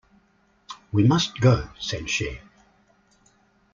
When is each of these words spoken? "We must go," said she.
"We 0.91 1.03
must 1.03 1.39
go," 1.39 1.69
said 1.77 2.09
she. 2.09 2.39